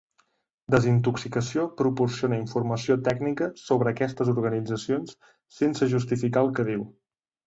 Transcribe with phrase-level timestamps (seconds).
[0.75, 5.13] Desintoxicació proporciona informació tècnica sobre aquestes organitzacions,
[5.59, 6.83] sense justificar el que diu.